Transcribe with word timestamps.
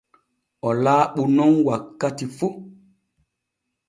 O 0.67 0.69
laaɓu 0.83 1.21
nun 1.35 1.53
wakkati 1.65 2.25
fu. 2.37 2.47